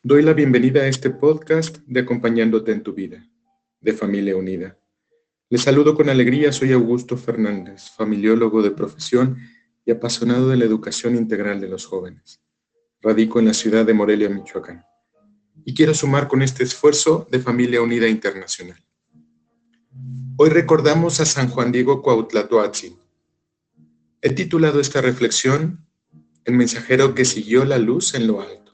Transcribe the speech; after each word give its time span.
Doy 0.00 0.22
la 0.22 0.32
bienvenida 0.32 0.82
a 0.82 0.86
este 0.86 1.10
podcast 1.10 1.78
de 1.84 2.00
Acompañándote 2.00 2.70
en 2.70 2.84
tu 2.84 2.92
vida, 2.92 3.28
de 3.80 3.92
Familia 3.92 4.36
Unida. 4.36 4.78
Les 5.50 5.62
saludo 5.62 5.96
con 5.96 6.08
alegría, 6.08 6.52
soy 6.52 6.72
Augusto 6.72 7.16
Fernández, 7.16 7.90
familiólogo 7.96 8.62
de 8.62 8.70
profesión 8.70 9.38
y 9.84 9.90
apasionado 9.90 10.50
de 10.50 10.56
la 10.56 10.66
educación 10.66 11.16
integral 11.16 11.60
de 11.60 11.68
los 11.68 11.84
jóvenes. 11.84 12.40
Radico 13.02 13.40
en 13.40 13.46
la 13.46 13.54
ciudad 13.54 13.84
de 13.84 13.92
Morelia, 13.92 14.28
Michoacán. 14.28 14.84
Y 15.64 15.74
quiero 15.74 15.92
sumar 15.94 16.28
con 16.28 16.42
este 16.42 16.62
esfuerzo 16.62 17.26
de 17.32 17.40
Familia 17.40 17.82
Unida 17.82 18.06
Internacional. 18.06 18.80
Hoy 20.36 20.50
recordamos 20.50 21.18
a 21.18 21.26
San 21.26 21.48
Juan 21.48 21.72
Diego 21.72 22.02
Cuautlatoatzin. 22.02 22.96
He 24.22 24.30
titulado 24.30 24.78
esta 24.78 25.00
reflexión 25.00 25.84
El 26.44 26.54
mensajero 26.54 27.16
que 27.16 27.24
siguió 27.24 27.64
la 27.64 27.78
luz 27.78 28.14
en 28.14 28.28
lo 28.28 28.40
alto 28.40 28.67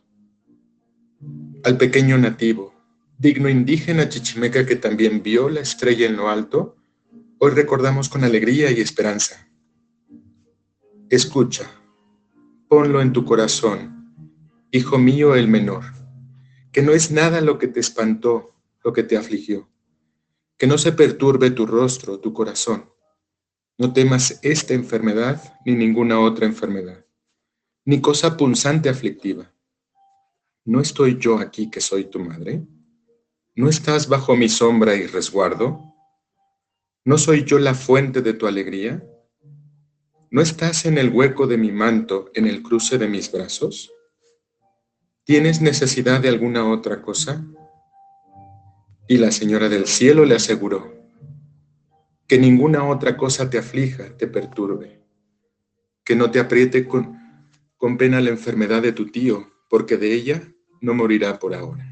al 1.65 1.79
pequeño 1.79 2.19
nativo, 2.19 2.75
digno 3.17 3.49
indígena 3.49 4.11
chichimeca 4.11 4.67
que 4.67 4.77
también 4.77 5.23
vio 5.23 5.49
la 5.49 5.61
estrella 5.61 6.07
en 6.07 6.17
lo 6.17 6.29
alto, 6.29 6.77
hoy 7.39 7.53
recordamos 7.53 8.11
con 8.11 8.23
alegría 8.23 8.71
y 8.71 8.81
esperanza. 8.83 9.49
Escucha, 11.09 11.71
ponlo 12.69 13.01
en 13.01 13.15
tu 13.15 13.25
corazón, 13.25 14.13
hijo 14.73 14.99
mío 14.99 15.35
el 15.37 15.49
menor, 15.49 15.85
que 16.71 16.83
no 16.83 16.93
es 16.93 17.11
nada 17.11 17.41
lo 17.41 17.59
que 17.59 17.69
te 17.69 17.81
espantó, 17.81 18.55
lo 18.83 18.93
que 18.93 19.03
te 19.03 19.17
afligió, 19.17 19.71
que 20.59 20.67
no 20.67 20.77
se 20.77 20.93
perturbe 20.93 21.51
tu 21.51 21.65
rostro, 21.65 22.21
tu 22.21 22.35
corazón. 22.35 22.91
No 23.79 23.95
temas 23.95 24.39
esta 24.43 24.75
enfermedad 24.75 25.43
ni 25.65 25.75
ninguna 25.75 26.21
otra 26.21 26.45
enfermedad, 26.45 27.07
ni 27.87 28.03
cosa 28.03 28.37
punzante 28.37 28.91
aflictiva 28.91 29.54
¿No 30.67 30.81
estoy 30.81 31.19
yo 31.19 31.39
aquí 31.39 31.71
que 31.71 31.83
soy 31.83 32.05
tu 32.05 32.19
madre? 32.21 32.63
¿No 33.55 33.69
estás 33.69 34.09
bajo 34.09 34.35
mi 34.35 34.49
sombra 34.49 34.95
y 34.95 35.07
resguardo? 35.07 35.95
¿No 37.05 37.19
soy 37.19 37.45
yo 37.45 37.59
la 37.59 37.75
fuente 37.75 38.23
de 38.23 38.33
tu 38.33 38.47
alegría? 38.47 39.07
¿No 40.31 40.41
estás 40.41 40.87
en 40.87 40.97
el 40.97 41.11
hueco 41.11 41.47
de 41.47 41.59
mi 41.59 41.71
manto, 41.71 42.31
en 42.33 42.47
el 42.47 42.63
cruce 42.63 42.97
de 42.97 43.07
mis 43.07 43.31
brazos? 43.31 43.93
¿Tienes 45.25 45.61
necesidad 45.61 46.23
de 46.23 46.31
alguna 46.31 46.67
otra 46.67 47.03
cosa? 47.03 47.45
Y 49.07 49.19
la 49.19 49.33
señora 49.33 49.69
del 49.69 49.87
cielo 49.87 50.25
le 50.25 50.37
aseguró, 50.37 50.95
que 52.27 52.39
ninguna 52.39 52.89
otra 52.89 53.19
cosa 53.19 53.51
te 53.51 53.59
aflija, 53.59 54.17
te 54.17 54.29
perturbe, 54.29 55.03
que 56.05 56.17
no 56.17 56.31
te 56.31 56.41
apriete 56.41 56.89
con, 56.89 57.19
con 57.77 57.99
pena 57.99 58.23
la 58.23 58.31
enfermedad 58.31 58.81
de 58.81 58.93
tu 58.93 59.11
tío, 59.11 59.54
porque 59.75 59.97
de 59.97 60.15
ella 60.15 60.41
no 60.81 60.95
morirá 60.95 61.41
por 61.41 61.53
ahora. 61.53 61.85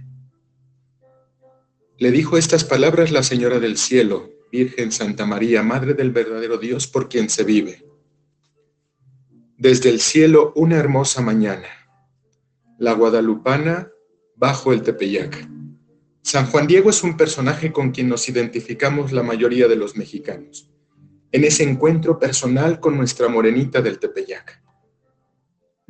Le 1.99 2.13
dijo 2.13 2.39
estas 2.39 2.63
palabras 2.63 3.11
la 3.11 3.25
Señora 3.25 3.59
del 3.59 3.77
Cielo, 3.77 4.31
Virgen 4.53 4.93
Santa 4.93 5.27
María, 5.27 5.65
Madre 5.65 5.95
del 5.95 6.13
verdadero 6.13 6.59
Dios 6.59 6.87
por 6.87 7.09
quien 7.09 7.29
se 7.29 7.43
vive. 7.43 7.85
Desde 9.57 9.91
el 9.91 9.99
cielo 9.99 10.53
una 10.55 10.77
hermosa 10.77 11.23
mañana, 11.23 11.67
la 12.79 12.93
guadalupana 12.93 13.91
bajo 14.37 14.73
el 14.73 14.83
Tepeyac. 14.83 15.49
San 16.23 16.47
Juan 16.47 16.69
Diego 16.69 16.89
es 16.89 17.03
un 17.03 17.17
personaje 17.17 17.73
con 17.73 17.91
quien 17.91 18.09
nos 18.09 18.29
identificamos 18.29 19.11
la 19.11 19.25
mayoría 19.25 19.67
de 19.67 19.75
los 19.75 19.97
mexicanos, 19.97 20.71
en 21.33 21.43
ese 21.43 21.65
encuentro 21.65 22.21
personal 22.21 22.79
con 22.79 22.97
nuestra 22.97 23.27
morenita 23.27 23.83
del 23.83 23.99
Tepeyac. 23.99 24.62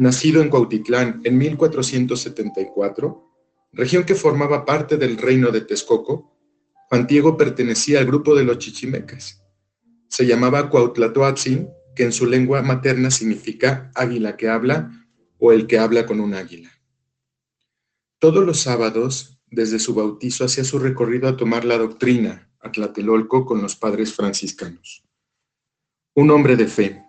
Nacido 0.02 0.42
en 0.42 0.48
Cuautitlán 0.48 1.20
en 1.22 1.38
1474, 1.38 3.22
región 3.70 4.02
que 4.02 4.16
formaba 4.16 4.64
parte 4.64 4.96
del 4.96 5.16
reino 5.16 5.52
de 5.52 5.60
Texcoco, 5.60 6.36
Juan 6.88 7.06
Diego 7.06 7.36
pertenecía 7.36 8.00
al 8.00 8.06
grupo 8.06 8.34
de 8.34 8.42
los 8.42 8.58
chichimecas. 8.58 9.44
Se 10.08 10.26
llamaba 10.26 10.68
Cuautlatoatzin, 10.70 11.68
que 11.94 12.02
en 12.02 12.10
su 12.10 12.26
lengua 12.26 12.62
materna 12.62 13.12
significa 13.12 13.92
águila 13.94 14.36
que 14.36 14.48
habla 14.48 14.90
o 15.38 15.52
el 15.52 15.68
que 15.68 15.78
habla 15.78 16.04
con 16.04 16.18
un 16.18 16.34
águila. 16.34 16.72
Todos 18.18 18.44
los 18.44 18.58
sábados, 18.58 19.40
desde 19.52 19.78
su 19.78 19.94
bautizo, 19.94 20.44
hacía 20.44 20.64
su 20.64 20.80
recorrido 20.80 21.28
a 21.28 21.36
tomar 21.36 21.64
la 21.64 21.78
doctrina 21.78 22.50
a 22.58 22.72
Tlatelolco 22.72 23.46
con 23.46 23.62
los 23.62 23.76
padres 23.76 24.12
franciscanos. 24.12 25.04
Un 26.14 26.32
hombre 26.32 26.56
de 26.56 26.66
fe, 26.66 27.04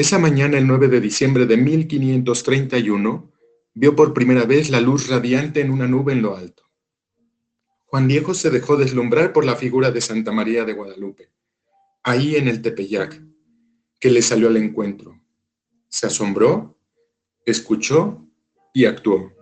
esa 0.00 0.18
mañana, 0.18 0.56
el 0.56 0.66
9 0.66 0.88
de 0.88 1.00
diciembre 1.00 1.44
de 1.44 1.58
1531, 1.58 3.32
vio 3.74 3.94
por 3.94 4.14
primera 4.14 4.44
vez 4.44 4.70
la 4.70 4.80
luz 4.80 5.08
radiante 5.08 5.60
en 5.60 5.70
una 5.70 5.86
nube 5.86 6.12
en 6.12 6.22
lo 6.22 6.36
alto. 6.36 6.70
Juan 7.84 8.08
Diego 8.08 8.32
se 8.32 8.48
dejó 8.48 8.76
deslumbrar 8.76 9.32
por 9.32 9.44
la 9.44 9.56
figura 9.56 9.90
de 9.90 10.00
Santa 10.00 10.32
María 10.32 10.64
de 10.64 10.72
Guadalupe, 10.72 11.30
ahí 12.02 12.36
en 12.36 12.48
el 12.48 12.62
Tepeyac, 12.62 13.22
que 13.98 14.10
le 14.10 14.22
salió 14.22 14.48
al 14.48 14.56
encuentro. 14.56 15.20
Se 15.88 16.06
asombró, 16.06 16.78
escuchó 17.44 18.26
y 18.72 18.86
actuó. 18.86 19.32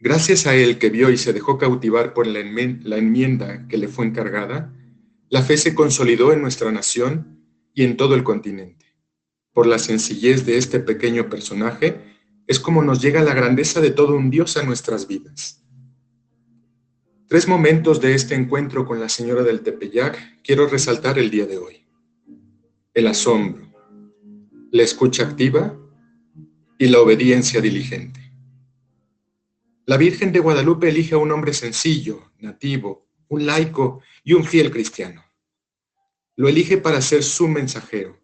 Gracias 0.00 0.48
a 0.48 0.56
él 0.56 0.78
que 0.78 0.90
vio 0.90 1.10
y 1.10 1.16
se 1.16 1.32
dejó 1.32 1.58
cautivar 1.58 2.12
por 2.12 2.26
la 2.26 2.40
enmienda 2.40 3.68
que 3.68 3.76
le 3.76 3.86
fue 3.86 4.04
encargada, 4.04 4.74
la 5.28 5.42
fe 5.42 5.56
se 5.56 5.76
consolidó 5.76 6.32
en 6.32 6.42
nuestra 6.42 6.72
nación 6.72 7.46
y 7.72 7.84
en 7.84 7.96
todo 7.96 8.16
el 8.16 8.24
continente 8.24 8.91
por 9.52 9.66
la 9.66 9.78
sencillez 9.78 10.46
de 10.46 10.56
este 10.56 10.80
pequeño 10.80 11.28
personaje, 11.28 12.00
es 12.46 12.58
como 12.58 12.82
nos 12.82 13.00
llega 13.00 13.22
la 13.22 13.34
grandeza 13.34 13.80
de 13.80 13.90
todo 13.90 14.16
un 14.16 14.30
Dios 14.30 14.56
a 14.56 14.62
nuestras 14.62 15.06
vidas. 15.06 15.62
Tres 17.28 17.48
momentos 17.48 18.00
de 18.00 18.14
este 18.14 18.34
encuentro 18.34 18.86
con 18.86 19.00
la 19.00 19.08
señora 19.08 19.42
del 19.42 19.62
Tepeyac 19.62 20.42
quiero 20.42 20.66
resaltar 20.66 21.18
el 21.18 21.30
día 21.30 21.46
de 21.46 21.58
hoy. 21.58 21.86
El 22.94 23.06
asombro, 23.06 23.72
la 24.70 24.82
escucha 24.82 25.24
activa 25.24 25.78
y 26.78 26.88
la 26.88 27.00
obediencia 27.00 27.60
diligente. 27.60 28.20
La 29.86 29.96
Virgen 29.96 30.32
de 30.32 30.40
Guadalupe 30.40 30.88
elige 30.88 31.14
a 31.14 31.18
un 31.18 31.32
hombre 31.32 31.52
sencillo, 31.52 32.32
nativo, 32.38 33.08
un 33.28 33.46
laico 33.46 34.00
y 34.24 34.34
un 34.34 34.44
fiel 34.44 34.70
cristiano. 34.70 35.24
Lo 36.36 36.48
elige 36.48 36.78
para 36.78 37.00
ser 37.00 37.22
su 37.22 37.48
mensajero 37.48 38.21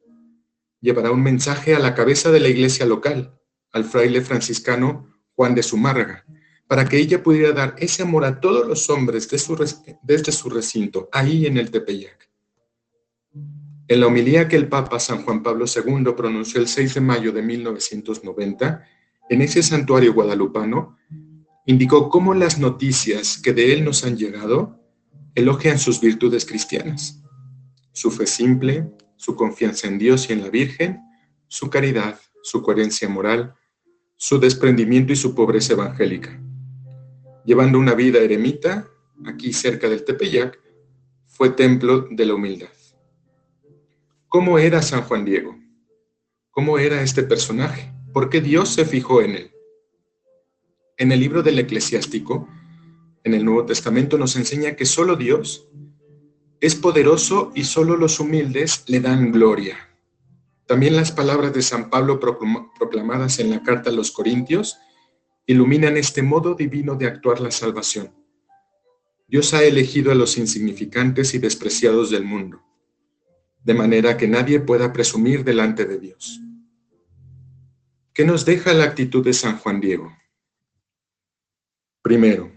llevará 0.80 1.10
un 1.10 1.22
mensaje 1.22 1.74
a 1.74 1.78
la 1.78 1.94
cabeza 1.94 2.30
de 2.30 2.40
la 2.40 2.48
iglesia 2.48 2.86
local, 2.86 3.38
al 3.72 3.84
fraile 3.84 4.20
franciscano 4.20 5.14
Juan 5.34 5.54
de 5.54 5.62
Zumárraga, 5.62 6.24
para 6.66 6.88
que 6.88 6.98
ella 6.98 7.22
pudiera 7.22 7.52
dar 7.52 7.74
ese 7.78 8.02
amor 8.02 8.24
a 8.24 8.40
todos 8.40 8.66
los 8.66 8.90
hombres 8.90 9.28
desde 10.02 10.32
su 10.32 10.50
recinto, 10.50 11.08
ahí 11.12 11.46
en 11.46 11.56
el 11.56 11.70
Tepeyac. 11.70 12.28
En 13.88 14.00
la 14.00 14.06
homilía 14.06 14.48
que 14.48 14.56
el 14.56 14.68
Papa 14.68 15.00
San 15.00 15.24
Juan 15.24 15.42
Pablo 15.42 15.64
II 15.64 16.12
pronunció 16.14 16.60
el 16.60 16.68
6 16.68 16.94
de 16.94 17.00
mayo 17.00 17.32
de 17.32 17.40
1990, 17.40 18.84
en 19.30 19.42
ese 19.42 19.62
santuario 19.62 20.12
guadalupano, 20.12 20.98
indicó 21.64 22.10
cómo 22.10 22.34
las 22.34 22.58
noticias 22.58 23.38
que 23.38 23.52
de 23.52 23.72
él 23.72 23.84
nos 23.84 24.04
han 24.04 24.16
llegado 24.16 24.78
elogian 25.34 25.78
sus 25.78 26.00
virtudes 26.00 26.44
cristianas, 26.44 27.22
su 27.92 28.10
fe 28.10 28.26
simple, 28.26 28.90
su 29.18 29.36
confianza 29.36 29.88
en 29.88 29.98
Dios 29.98 30.30
y 30.30 30.32
en 30.32 30.42
la 30.42 30.48
Virgen, 30.48 31.00
su 31.48 31.68
caridad, 31.68 32.18
su 32.42 32.62
coherencia 32.62 33.08
moral, 33.08 33.54
su 34.16 34.38
desprendimiento 34.38 35.12
y 35.12 35.16
su 35.16 35.34
pobreza 35.34 35.74
evangélica. 35.74 36.40
Llevando 37.44 37.78
una 37.78 37.94
vida 37.94 38.20
eremita, 38.20 38.88
aquí 39.26 39.52
cerca 39.52 39.88
del 39.88 40.04
Tepeyac, 40.04 40.58
fue 41.26 41.50
templo 41.50 42.06
de 42.10 42.26
la 42.26 42.34
humildad. 42.34 42.68
¿Cómo 44.28 44.58
era 44.58 44.82
San 44.82 45.02
Juan 45.02 45.24
Diego? 45.24 45.56
¿Cómo 46.50 46.78
era 46.78 47.02
este 47.02 47.22
personaje? 47.22 47.92
¿Por 48.12 48.30
qué 48.30 48.40
Dios 48.40 48.68
se 48.68 48.84
fijó 48.84 49.20
en 49.20 49.34
él? 49.34 49.50
En 50.96 51.12
el 51.12 51.20
libro 51.20 51.42
del 51.42 51.58
eclesiástico, 51.58 52.48
en 53.24 53.34
el 53.34 53.44
Nuevo 53.44 53.66
Testamento, 53.66 54.16
nos 54.16 54.36
enseña 54.36 54.76
que 54.76 54.84
solo 54.84 55.16
Dios 55.16 55.68
es 56.60 56.74
poderoso 56.74 57.52
y 57.54 57.64
solo 57.64 57.96
los 57.96 58.20
humildes 58.20 58.84
le 58.86 59.00
dan 59.00 59.32
gloria. 59.32 59.78
También 60.66 60.96
las 60.96 61.12
palabras 61.12 61.52
de 61.54 61.62
San 61.62 61.88
Pablo 61.88 62.20
proclamadas 62.20 63.38
en 63.38 63.50
la 63.50 63.62
carta 63.62 63.90
a 63.90 63.92
los 63.92 64.10
Corintios 64.10 64.78
iluminan 65.46 65.96
este 65.96 66.22
modo 66.22 66.54
divino 66.54 66.94
de 66.94 67.06
actuar 67.06 67.40
la 67.40 67.50
salvación. 67.50 68.12
Dios 69.26 69.54
ha 69.54 69.62
elegido 69.62 70.12
a 70.12 70.14
los 70.14 70.36
insignificantes 70.36 71.34
y 71.34 71.38
despreciados 71.38 72.10
del 72.10 72.24
mundo, 72.24 72.62
de 73.62 73.74
manera 73.74 74.16
que 74.16 74.28
nadie 74.28 74.60
pueda 74.60 74.92
presumir 74.92 75.44
delante 75.44 75.86
de 75.86 75.98
Dios. 75.98 76.40
¿Qué 78.12 78.24
nos 78.24 78.44
deja 78.44 78.72
la 78.74 78.84
actitud 78.84 79.24
de 79.24 79.32
San 79.32 79.58
Juan 79.58 79.80
Diego? 79.80 80.12
Primero, 82.02 82.52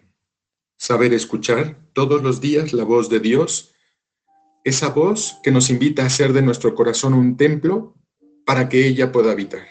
saber 0.76 1.14
escuchar 1.14 1.78
todos 1.94 2.24
los 2.24 2.42
días 2.42 2.74
la 2.74 2.84
voz 2.84 3.10
de 3.10 3.20
Dios, 3.20 3.74
esa 4.64 4.90
voz 4.90 5.40
que 5.44 5.52
nos 5.52 5.70
invita 5.70 6.04
a 6.04 6.08
hacer 6.08 6.34
de 6.34 6.42
nuestro 6.42 6.76
corazón 6.76 7.14
un 7.14 7.36
templo 7.38 7.96
para 8.46 8.70
que 8.70 8.88
ella 8.88 9.12
pueda 9.12 9.32
habitar. 9.32 9.68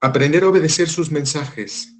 Aprender 0.00 0.44
a 0.44 0.48
obedecer 0.48 0.88
sus 0.88 1.10
mensajes, 1.10 1.94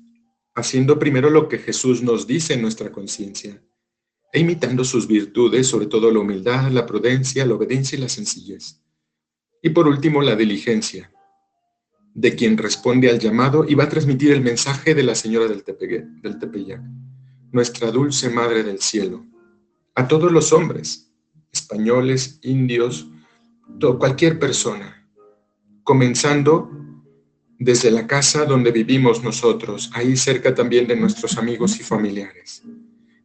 haciendo 0.55 0.99
primero 0.99 1.31
lo 1.31 1.49
que 1.49 1.59
Jesús 1.59 2.03
nos 2.03 2.27
dice 2.27 2.55
en 2.55 2.63
nuestra 2.63 2.91
conciencia, 2.91 3.63
e 4.33 4.41
imitando 4.41 4.85
sus 4.85 5.07
virtudes, 5.07 5.67
sobre 5.67 5.87
todo 5.87 6.11
la 6.11 6.21
humildad, 6.21 6.71
la 6.71 6.87
prudencia, 6.87 7.45
la 7.47 7.55
obediencia 7.55 7.99
y 7.99 8.01
la 8.01 8.09
sencillez. 8.09 8.81
Y 9.63 9.71
por 9.71 9.89
último, 9.89 10.23
la 10.23 10.37
diligencia, 10.37 11.13
de 12.15 12.35
quien 12.35 12.57
responde 12.57 13.09
al 13.09 13.19
llamado 13.19 13.65
y 13.67 13.75
va 13.75 13.85
a 13.85 13.89
transmitir 13.89 14.33
el 14.33 14.41
mensaje 14.41 14.95
de 14.95 15.03
la 15.03 15.15
Señora 15.15 15.47
del, 15.47 15.65
del 16.23 16.39
Tepeyac, 16.39 16.83
nuestra 17.53 17.91
dulce 17.91 18.31
Madre 18.31 18.63
del 18.63 18.81
Cielo, 18.81 19.27
a 19.95 20.07
todos 20.09 20.31
los 20.33 20.53
hombres, 20.53 21.10
españoles, 21.53 22.39
indios, 22.43 23.09
cualquier 23.99 24.39
persona, 24.39 25.07
comenzando 25.83 26.71
desde 27.59 27.91
la 27.91 28.07
casa 28.07 28.45
donde 28.45 28.73
vivimos 28.73 29.23
nosotros, 29.23 29.91
ahí 29.95 30.17
cerca 30.17 30.55
también 30.55 30.87
de 30.87 30.97
nuestros 30.97 31.37
amigos 31.37 31.79
y 31.79 31.83
familiares. 31.83 32.63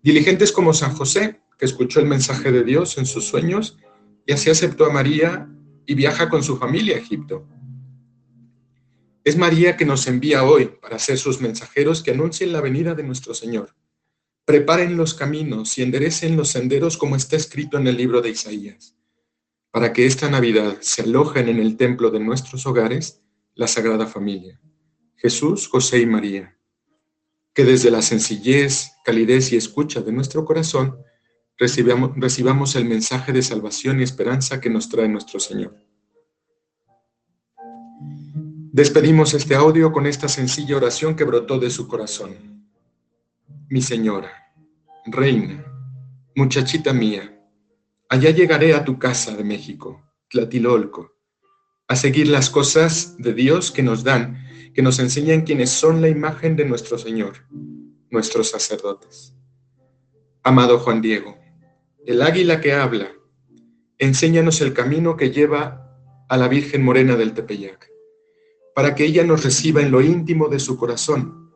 Diligentes 0.01 0.51
como 0.51 0.73
San 0.73 0.93
José, 0.93 1.41
que 1.57 1.65
escuchó 1.65 1.99
el 1.99 2.05
mensaje 2.05 2.51
de 2.51 2.63
Dios 2.63 2.97
en 2.97 3.05
sus 3.05 3.25
sueños 3.25 3.77
y 4.25 4.33
así 4.33 4.49
aceptó 4.49 4.85
a 4.85 4.93
María 4.93 5.49
y 5.85 5.95
viaja 5.95 6.29
con 6.29 6.43
su 6.43 6.57
familia 6.57 6.95
a 6.95 6.99
Egipto. 6.99 7.47
Es 9.23 9.37
María 9.37 9.77
que 9.77 9.85
nos 9.85 10.05
envía 10.07 10.43
hoy 10.43 10.71
para 10.81 10.99
ser 10.99 11.17
sus 11.17 11.41
mensajeros 11.41 12.03
que 12.03 12.11
anuncien 12.11 12.51
la 12.51 12.61
venida 12.61 12.93
de 12.93 13.03
nuestro 13.03 13.33
Señor. 13.33 13.73
Preparen 14.45 14.95
los 14.95 15.13
caminos 15.13 15.77
y 15.77 15.83
enderecen 15.83 16.37
los 16.37 16.49
senderos 16.49 16.97
como 16.97 17.15
está 17.15 17.35
escrito 17.35 17.77
en 17.77 17.87
el 17.87 17.97
libro 17.97 18.21
de 18.21 18.29
Isaías, 18.29 18.95
para 19.71 19.91
que 19.91 20.05
esta 20.05 20.29
Navidad 20.29 20.77
se 20.81 21.01
alojen 21.01 21.49
en 21.49 21.59
el 21.59 21.77
templo 21.77 22.11
de 22.11 22.19
nuestros 22.19 22.65
hogares 22.65 23.21
la 23.55 23.67
Sagrada 23.67 24.05
Familia, 24.05 24.61
Jesús, 25.15 25.67
José 25.67 25.99
y 25.99 26.05
María, 26.05 26.57
que 27.53 27.63
desde 27.63 27.89
la 27.89 28.01
sencillez, 28.01 28.91
calidez 29.03 29.51
y 29.51 29.55
escucha 29.55 30.01
de 30.01 30.11
nuestro 30.11 30.45
corazón 30.45 30.97
recibamos, 31.57 32.75
el 32.75 32.85
mensaje 32.85 33.31
de 33.31 33.41
salvación 33.41 33.99
y 33.99 34.03
esperanza 34.03 34.59
que 34.59 34.69
nos 34.69 34.89
trae 34.89 35.07
nuestro 35.07 35.39
Señor. 35.39 35.75
Despedimos 38.71 39.33
este 39.33 39.55
audio 39.55 39.91
con 39.93 40.05
esta 40.05 40.27
sencilla 40.27 40.75
oración 40.75 41.15
que 41.15 41.23
brotó 41.23 41.59
de 41.59 41.69
su 41.69 41.87
corazón. 41.87 42.54
Mi 43.67 43.81
Señora, 43.81 44.31
Reina, 45.07 45.65
muchachita 46.35 46.93
mía, 46.93 47.35
allá 48.09 48.29
llegaré 48.29 48.75
a 48.75 48.85
tu 48.85 48.99
casa 48.99 49.35
de 49.35 49.43
México, 49.43 50.03
Tlatilolco, 50.29 51.15
a 51.87 51.95
seguir 51.95 52.27
las 52.27 52.51
cosas 52.51 53.17
de 53.17 53.33
Dios 53.33 53.71
que 53.71 53.81
nos 53.81 54.03
dan, 54.03 54.45
que 54.75 54.83
nos 54.83 54.99
enseñan 54.99 55.41
quienes 55.41 55.71
son 55.71 55.99
la 55.99 56.09
imagen 56.09 56.55
de 56.55 56.65
nuestro 56.65 56.99
Señor, 56.99 57.47
nuestros 58.11 58.51
sacerdotes. 58.51 59.33
Amado 60.43 60.77
Juan 60.77 61.01
Diego, 61.01 61.35
el 62.05 62.21
águila 62.21 62.61
que 62.61 62.73
habla, 62.73 63.13
enséñanos 63.97 64.61
el 64.61 64.73
camino 64.73 65.17
que 65.17 65.31
lleva 65.31 65.91
a 66.29 66.37
la 66.37 66.47
Virgen 66.47 66.83
Morena 66.83 67.15
del 67.15 67.33
Tepeyac, 67.33 67.89
para 68.75 68.93
que 68.93 69.05
ella 69.05 69.23
nos 69.23 69.43
reciba 69.43 69.81
en 69.81 69.89
lo 69.89 70.01
íntimo 70.01 70.49
de 70.49 70.59
su 70.59 70.77
corazón, 70.77 71.51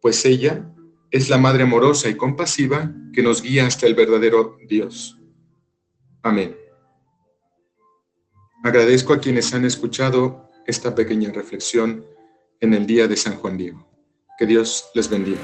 pues 0.00 0.24
ella 0.24 0.72
es 1.10 1.28
la 1.28 1.38
Madre 1.38 1.64
amorosa 1.64 2.08
y 2.08 2.16
compasiva 2.16 2.92
que 3.12 3.22
nos 3.22 3.42
guía 3.42 3.66
hasta 3.66 3.86
el 3.86 3.94
verdadero 3.94 4.56
Dios. 4.66 5.18
Amén. 6.22 6.56
Agradezco 8.62 9.12
a 9.12 9.20
quienes 9.20 9.52
han 9.54 9.64
escuchado 9.64 10.50
esta 10.66 10.94
pequeña 10.94 11.32
reflexión 11.32 12.04
en 12.60 12.74
el 12.74 12.86
día 12.86 13.08
de 13.08 13.16
San 13.16 13.36
Juan 13.36 13.56
Diego. 13.56 13.88
Que 14.38 14.46
Dios 14.46 14.90
les 14.94 15.08
bendiga. 15.08 15.40